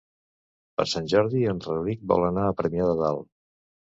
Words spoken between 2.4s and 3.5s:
a Premià de Dalt.